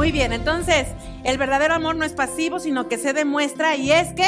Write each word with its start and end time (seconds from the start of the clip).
Muy 0.00 0.12
bien, 0.12 0.32
entonces, 0.32 0.86
el 1.24 1.36
verdadero 1.36 1.74
amor 1.74 1.94
no 1.94 2.06
es 2.06 2.14
pasivo, 2.14 2.58
sino 2.58 2.88
que 2.88 2.96
se 2.96 3.12
demuestra 3.12 3.76
y 3.76 3.92
es 3.92 4.14
que 4.14 4.24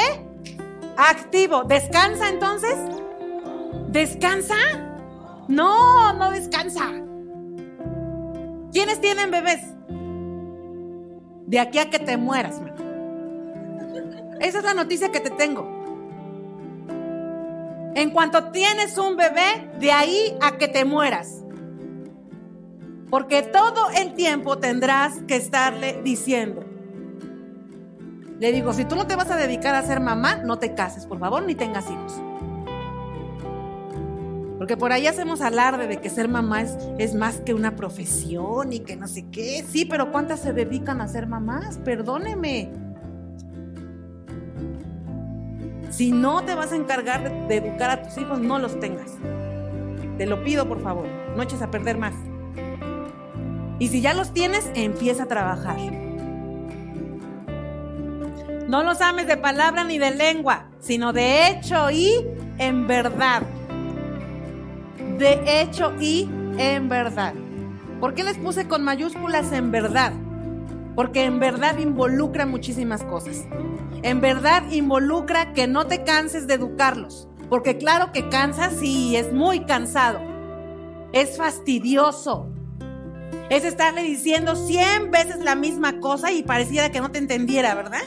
activo. 0.97 1.63
¿Descansa 1.63 2.29
entonces? 2.29 2.75
¿Descansa? 3.87 4.53
No, 5.47 6.13
no 6.13 6.29
descansa. 6.29 6.91
¿Quiénes 8.71 9.01
tienen 9.01 9.31
bebés? 9.31 9.61
De 11.47 11.59
aquí 11.59 11.79
a 11.79 11.89
que 11.89 11.97
te 11.97 12.17
mueras, 12.17 12.61
man. 12.61 12.75
Esa 14.41 14.59
es 14.59 14.63
la 14.63 14.75
noticia 14.75 15.11
que 15.11 15.21
te 15.21 15.31
tengo. 15.31 15.65
En 17.95 18.11
cuanto 18.11 18.51
tienes 18.51 18.95
un 18.99 19.17
bebé, 19.17 19.71
de 19.79 19.91
ahí 19.91 20.37
a 20.39 20.51
que 20.51 20.67
te 20.67 20.85
mueras. 20.85 21.42
Porque 23.13 23.43
todo 23.43 23.91
el 23.95 24.15
tiempo 24.15 24.57
tendrás 24.57 25.21
que 25.27 25.35
estarle 25.35 26.01
diciendo. 26.03 26.63
Le 28.39 28.51
digo, 28.51 28.73
si 28.73 28.85
tú 28.85 28.95
no 28.95 29.05
te 29.05 29.15
vas 29.15 29.29
a 29.29 29.37
dedicar 29.37 29.75
a 29.75 29.83
ser 29.83 29.99
mamá, 29.99 30.37
no 30.37 30.57
te 30.57 30.73
cases, 30.73 31.05
por 31.05 31.19
favor, 31.19 31.43
ni 31.43 31.53
tengas 31.53 31.91
hijos. 31.91 32.19
Porque 34.57 34.77
por 34.77 34.91
ahí 34.91 35.05
hacemos 35.05 35.41
alarde 35.41 35.85
de 35.85 35.97
que 35.97 36.09
ser 36.09 36.27
mamá 36.27 36.63
es, 36.97 37.13
más 37.13 37.39
que 37.39 37.53
una 37.53 37.75
profesión 37.75 38.73
y 38.73 38.79
que 38.79 38.95
no 38.95 39.07
sé 39.07 39.29
qué. 39.29 39.63
Sí, 39.69 39.85
pero 39.85 40.11
¿cuántas 40.11 40.39
se 40.39 40.51
dedican 40.51 40.99
a 40.99 41.07
ser 41.07 41.27
mamás? 41.27 41.77
Perdóneme. 41.85 42.71
Si 45.91 46.11
no 46.11 46.43
te 46.45 46.55
vas 46.55 46.71
a 46.71 46.77
encargar 46.77 47.21
de, 47.23 47.29
de 47.47 47.57
educar 47.57 47.91
a 47.91 48.01
tus 48.01 48.17
hijos, 48.17 48.39
no 48.39 48.57
los 48.57 48.79
tengas. 48.79 49.11
Te 50.17 50.25
lo 50.25 50.43
pido, 50.43 50.67
por 50.67 50.81
favor. 50.81 51.05
No 51.37 51.43
eches 51.43 51.61
a 51.61 51.69
perder 51.69 51.99
más. 51.99 52.15
Y 53.79 53.87
si 53.89 54.01
ya 54.01 54.13
los 54.13 54.33
tienes, 54.33 54.69
empieza 54.75 55.23
a 55.23 55.27
trabajar. 55.27 55.77
No 58.67 58.83
los 58.83 59.01
ames 59.01 59.27
de 59.27 59.37
palabra 59.37 59.83
ni 59.83 59.97
de 59.97 60.11
lengua, 60.11 60.69
sino 60.79 61.13
de 61.13 61.47
hecho 61.47 61.91
y 61.91 62.25
en 62.57 62.87
verdad 62.87 63.43
de 65.17 65.61
hecho 65.61 65.93
y 65.99 66.29
en 66.57 66.89
verdad. 66.89 67.33
¿Por 67.99 68.13
qué 68.13 68.23
les 68.23 68.37
puse 68.37 68.67
con 68.67 68.83
mayúsculas 68.83 69.51
en 69.51 69.71
verdad? 69.71 70.13
Porque 70.95 71.23
en 71.23 71.39
verdad 71.39 71.77
involucra 71.77 72.45
muchísimas 72.45 73.03
cosas. 73.03 73.45
En 74.01 74.21
verdad 74.21 74.63
involucra 74.71 75.53
que 75.53 75.67
no 75.67 75.87
te 75.87 76.03
canses 76.03 76.47
de 76.47 76.55
educarlos. 76.55 77.27
Porque 77.49 77.77
claro 77.77 78.11
que 78.11 78.29
cansa, 78.29 78.69
sí, 78.69 79.15
es 79.15 79.31
muy 79.31 79.61
cansado. 79.61 80.19
Es 81.13 81.37
fastidioso. 81.37 82.52
Es 83.49 83.63
estarle 83.63 84.03
diciendo 84.03 84.55
cien 84.55 85.11
veces 85.11 85.39
la 85.43 85.55
misma 85.55 85.99
cosa 85.99 86.31
y 86.31 86.43
pareciera 86.43 86.91
que 86.91 87.01
no 87.01 87.11
te 87.11 87.19
entendiera, 87.19 87.75
¿verdad? 87.75 88.01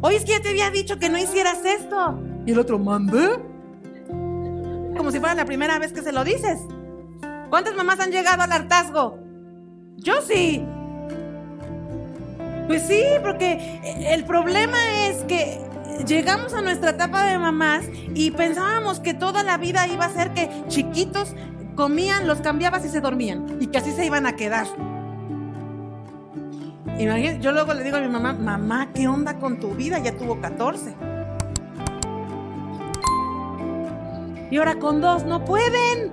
Oye, 0.00 0.16
es 0.16 0.24
que 0.24 0.32
ya 0.32 0.40
te 0.40 0.50
había 0.50 0.70
dicho 0.70 0.98
que 0.98 1.08
no 1.08 1.18
hicieras 1.18 1.64
esto. 1.64 2.18
Y 2.46 2.52
el 2.52 2.58
otro, 2.58 2.78
¿mande? 2.78 3.38
como 4.98 5.12
si 5.12 5.20
fuera 5.20 5.34
la 5.34 5.44
primera 5.44 5.78
vez 5.78 5.92
que 5.92 6.02
se 6.02 6.12
lo 6.12 6.24
dices. 6.24 6.58
¿Cuántas 7.48 7.74
mamás 7.74 8.00
han 8.00 8.10
llegado 8.10 8.42
al 8.42 8.52
hartazgo? 8.52 9.18
Yo 9.96 10.20
sí. 10.20 10.62
Pues 12.66 12.82
sí, 12.82 13.02
porque 13.22 13.80
el 14.10 14.24
problema 14.24 14.76
es 15.06 15.24
que 15.24 15.60
llegamos 16.06 16.52
a 16.52 16.60
nuestra 16.60 16.90
etapa 16.90 17.24
de 17.24 17.38
mamás 17.38 17.84
y 18.14 18.32
pensábamos 18.32 19.00
que 19.00 19.14
toda 19.14 19.42
la 19.42 19.56
vida 19.56 19.86
iba 19.86 20.04
a 20.04 20.10
ser 20.10 20.34
que 20.34 20.50
chiquitos 20.68 21.34
comían, 21.78 22.26
los 22.26 22.40
cambiabas 22.40 22.84
y 22.84 22.88
se 22.88 23.00
dormían 23.00 23.56
y 23.60 23.68
que 23.68 23.78
así 23.78 23.92
se 23.92 24.04
iban 24.04 24.26
a 24.26 24.34
quedar. 24.34 24.66
yo 27.40 27.52
luego 27.52 27.72
le 27.72 27.84
digo 27.84 27.98
a 27.98 28.00
mi 28.00 28.08
mamá, 28.08 28.32
mamá, 28.32 28.88
¿qué 28.92 29.06
onda 29.06 29.38
con 29.38 29.60
tu 29.60 29.76
vida? 29.76 30.00
Ya 30.00 30.16
tuvo 30.16 30.40
14. 30.40 30.96
Y 34.50 34.56
ahora 34.56 34.76
con 34.80 35.00
dos 35.00 35.24
no 35.24 35.44
pueden. 35.44 36.10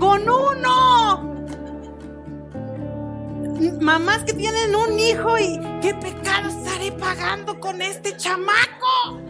Con 0.00 0.22
uno. 0.22 1.32
Mamás 3.80 4.24
que 4.24 4.32
tienen 4.32 4.74
un 4.74 4.98
hijo 4.98 5.38
y 5.38 5.60
qué 5.80 5.94
pecado 5.94 6.48
estaré 6.48 6.90
pagando 6.90 7.60
con 7.60 7.80
este 7.80 8.16
chamaco. 8.16 9.20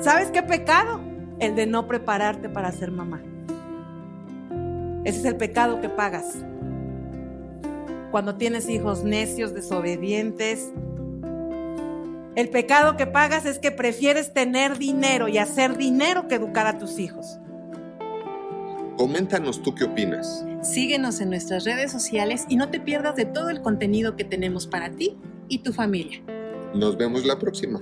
¿Sabes 0.00 0.30
qué 0.30 0.42
pecado? 0.42 1.15
El 1.38 1.54
de 1.54 1.66
no 1.66 1.86
prepararte 1.86 2.48
para 2.48 2.72
ser 2.72 2.90
mamá. 2.90 3.22
Ese 5.04 5.18
es 5.20 5.24
el 5.24 5.36
pecado 5.36 5.80
que 5.80 5.88
pagas. 5.88 6.36
Cuando 8.10 8.36
tienes 8.36 8.68
hijos 8.68 9.04
necios, 9.04 9.54
desobedientes, 9.54 10.72
el 12.34 12.50
pecado 12.50 12.96
que 12.96 13.06
pagas 13.06 13.46
es 13.46 13.58
que 13.58 13.70
prefieres 13.70 14.32
tener 14.32 14.78
dinero 14.78 15.28
y 15.28 15.38
hacer 15.38 15.76
dinero 15.76 16.28
que 16.28 16.34
educar 16.34 16.66
a 16.66 16.78
tus 16.78 16.98
hijos. 16.98 17.38
Coméntanos 18.96 19.62
tú 19.62 19.74
qué 19.74 19.84
opinas. 19.84 20.44
Síguenos 20.62 21.20
en 21.20 21.30
nuestras 21.30 21.64
redes 21.64 21.92
sociales 21.92 22.44
y 22.48 22.56
no 22.56 22.70
te 22.70 22.80
pierdas 22.80 23.16
de 23.16 23.26
todo 23.26 23.50
el 23.50 23.60
contenido 23.62 24.16
que 24.16 24.24
tenemos 24.24 24.66
para 24.66 24.90
ti 24.90 25.16
y 25.48 25.58
tu 25.58 25.72
familia. 25.72 26.22
Nos 26.74 26.96
vemos 26.96 27.24
la 27.24 27.38
próxima. 27.38 27.80